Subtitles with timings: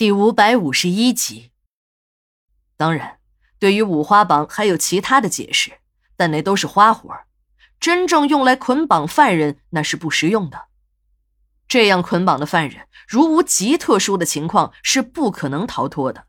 [0.00, 1.50] 第五百五十一集。
[2.78, 3.18] 当然，
[3.58, 5.72] 对于五花绑还有其他的解释，
[6.16, 7.14] 但那都是花活
[7.78, 10.68] 真正用来捆绑犯人那是不实用的。
[11.68, 16.24] 这样捆绑的犯人，如无极特殊的情况，是不可能逃脱的。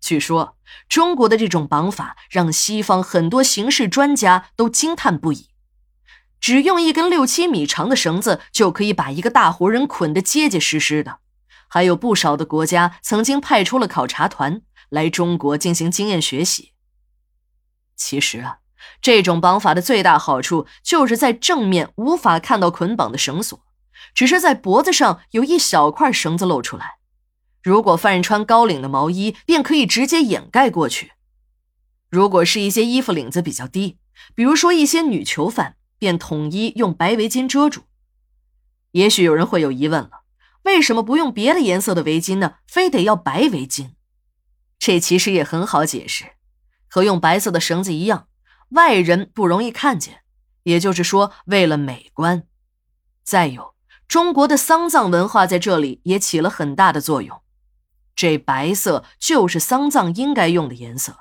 [0.00, 0.56] 据说，
[0.88, 5.48] 中国的这种绑法让西方很多刑事专家都惊叹不已。
[6.38, 11.18] 只用一根六七米长的绳子，就可以把一个大活人捆得结结实实的。
[11.68, 16.72] 还有不少的国家曾经派出了考察团来中国进行经验学习。
[17.96, 18.58] 其实啊，
[19.00, 23.60] 这种绑法的最大好处就是在正面无法看到捆绑的绳索，
[24.14, 26.96] 只是在脖子上有一小块绳子露出来。
[27.62, 31.08] 如果犯人穿高领的毛衣，便可以直接掩盖过去；
[32.10, 33.98] 如果是一些衣服领子比较低，
[34.34, 35.76] 比如说一些女囚犯。
[35.98, 37.84] 便统一用白围巾遮住。
[38.90, 40.10] 也许有人会有疑问了：
[40.66, 42.56] 为什么不用别的颜色的围巾呢？
[42.66, 43.92] 非得要白围巾？
[44.80, 46.32] 这其实也很好解释，
[46.88, 48.26] 和用白色的绳子一样，
[48.70, 50.22] 外人不容易看见。
[50.64, 52.48] 也就是说，为了美观。
[53.22, 53.76] 再有，
[54.08, 57.40] 中国的丧葬文化在这里也起了很大的作用。
[58.16, 61.20] 这白色就是丧葬应该用的颜色。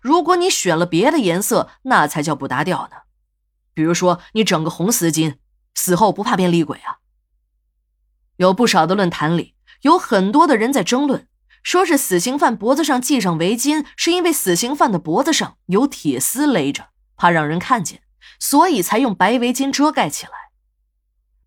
[0.00, 2.96] 如果你选了别的颜色，那才叫不搭调呢。
[3.74, 5.36] 比如说，你整个红丝巾，
[5.74, 7.04] 死后不怕变厉鬼啊？
[8.36, 11.26] 有不少的论坛里，有很多的人在争论，
[11.62, 18.02] 说是死刑犯脖子上系上围巾，是因为死刑犯的脖子上有铁丝勒着，怕让人看见，
[18.38, 20.32] 所以才用白围巾遮盖起来。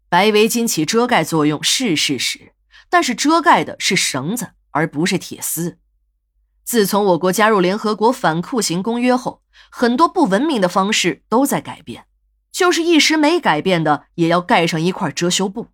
[0.10, 2.54] 白围巾起遮盖作用是事实，
[2.90, 5.78] 但是遮盖的是绳子，而不是铁丝。
[6.64, 12.06] 自从我国加入联合国反酷刑公约后，很多不文明的方式都在改变。
[12.52, 15.68] 就是一时没改变的，也要盖上一块遮羞布。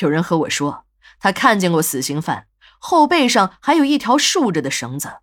[0.00, 0.84] 有人和我说，
[1.18, 2.46] 他看见过死刑犯
[2.78, 5.18] 后背上还有一条竖着的绳子，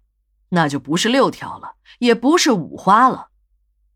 [0.49, 3.30] 那就不是六条了，也不是五花了。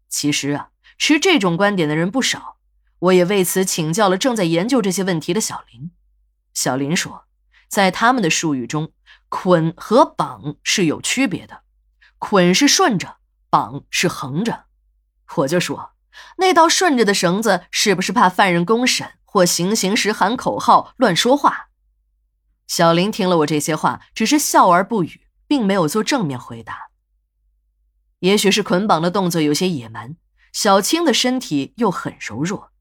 [0.07, 2.57] 其实啊，持这种观点的人不少，
[2.99, 5.91] 我也为此请教了正在研究这些问题的小林。
[6.53, 7.25] 小林说，
[7.67, 8.91] 在他们的术语中，
[9.27, 11.61] 捆和绑是有区别的，
[12.17, 13.17] 捆是顺着，
[13.49, 14.65] 绑是横着。
[15.37, 15.91] 我就说。
[16.37, 21.67] 那道顺着的绳子是不是怕犯人公审或行刑时喊口号、乱说话？
[22.65, 26.89] 小林听了我这些话，只是笑而不语，并没有做正面回答。
[28.21, 30.17] 也许是捆绑的动作有些野蛮，
[30.51, 32.71] 小青的身体又很柔弱，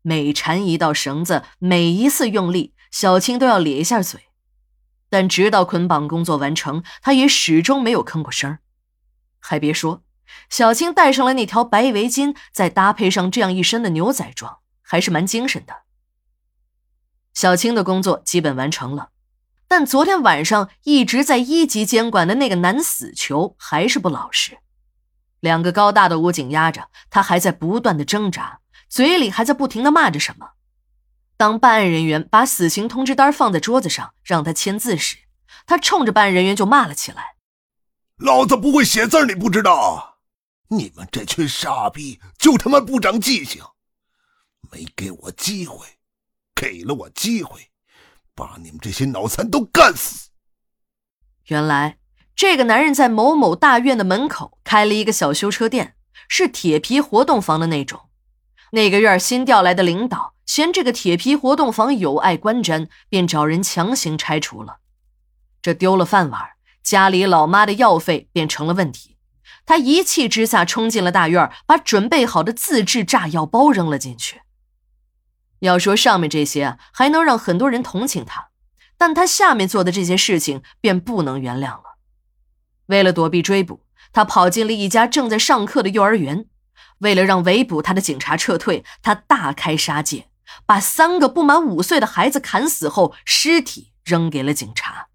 [0.00, 4.22] 每缠一道绳子，每一次用力，小青都要咧一下嘴。
[5.10, 8.58] 但直到捆绑工作完成，他也始终没有吭过声
[9.38, 10.02] 还别说。
[10.48, 15.82] 小青戴上了那条白围巾，再搭配上这样一身的牛仔装，还是蛮精神的。
[17.40, 19.12] 小青的工作基本完成了，
[19.66, 24.58] 但昨天晚上一直在一级监管的那个男死囚还是不老实。
[25.40, 30.50] 两个高大的武警压着他，还在不断的挣扎，嘴里还在不停的骂着什么。
[31.38, 35.16] 当办案人员把死刑通知单放在桌子上，让他签字时，
[35.64, 37.36] 他冲着办案人员就骂了起来
[38.20, 40.18] ：“老子不会写字，你不知道。”
[40.68, 43.62] 你们这群傻逼就他妈不长记性，
[44.70, 45.86] 没给我机会，
[46.60, 47.70] 给了我机会，
[48.34, 50.28] 把你们这些脑残都干死。
[51.46, 51.96] 原来
[52.36, 55.94] 这个男人在某某大院的门口开了一个小修车店，
[56.28, 58.10] 是铁皮活动房的那种。
[58.72, 64.80] 那个院新调来的领导嫌这个铁皮活动房有碍观瞻，便找人强行拆除了。
[65.62, 66.50] 这丢了饭碗，
[66.82, 69.16] 家里老妈的药费便成了问题。
[69.64, 74.42] 他一气之下冲进了大院，把准备好的自制炸药包扔了进去。
[75.60, 78.48] 要说上面这些还能让很多人同情他，
[78.98, 81.96] 但他下面做的这些事情便不能原谅了。
[82.86, 86.46] 为了躲避追捕，他跑进了一家正在上课的幼儿园。
[86.98, 90.28] 为了让围捕他的警察撤退，他大开杀戒，
[90.66, 95.06] 把三个不满五岁的孩子砍死后，尸体扔给了警察。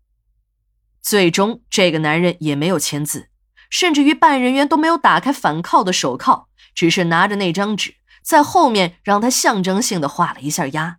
[1.01, 3.29] 最终，这个男人也没有签字。
[3.69, 7.95] 甚至于办案人员都没有打开反铐的手铐，只是拿着那张纸
[8.25, 10.97] 在后面让他象征性的画了一下押。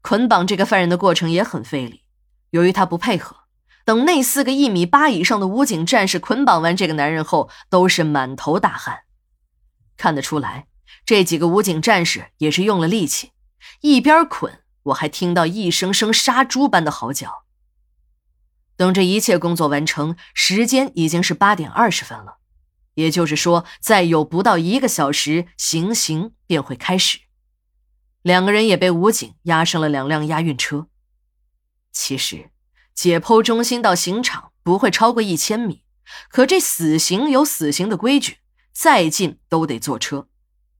[0.00, 2.04] 捆绑这个犯人的过程也很费力，
[2.50, 3.36] 由于他不配合，
[3.84, 9.00] 等那四个一米八以上的武警战士捆绑完这个男人后，都是满头大汗。
[9.96, 10.68] 看得出来，
[11.04, 13.32] 这几个武警战士也是用了力气，
[13.80, 17.44] 一边捆，我还听到一声声杀猪般的嚎叫。
[18.76, 22.38] 等这一切工作完成，时间已经是八点二十分了，
[22.94, 27.20] 也就是说，再有不到一个小时，行刑便会开始。
[28.22, 30.88] 两个人也被武警押上了两辆押运车。
[31.92, 32.50] 其实，
[32.94, 35.84] 解剖中心到刑场不会超过一千米，
[36.28, 38.38] 可这死刑有死刑的规矩，
[38.72, 40.28] 再近都得坐车。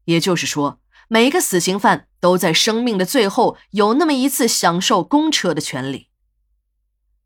[0.05, 6.09] 也就是说，每个死刑犯都在生命的最后有那么一次享受公车的权利。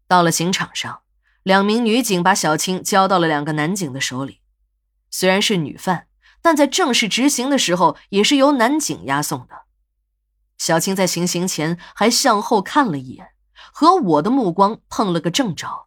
[0.06, 1.02] 到了刑场上，
[1.42, 4.40] 两名女警把小青交到了两个男警的手里。
[5.10, 6.08] 虽然是女犯，
[6.40, 9.62] 但在正式执行的时候也是由男警押送的。
[10.56, 13.30] 小青在行刑前还向后看了一眼。
[13.72, 15.86] 和我的目光碰了个正着。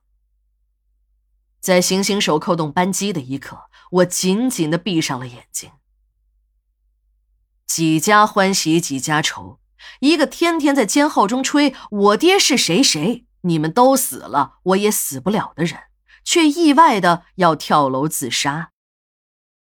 [1.60, 5.72] 在行刑手扣动扳机的一刻，我紧紧的闭上了眼睛。
[7.66, 9.60] 几家欢喜几家愁，
[10.00, 15.80] 一个天天在监号中吹“我爹是谁谁，你们都死了，我也死不了”的人，
[16.24, 18.72] 却意外的要跳楼自杀。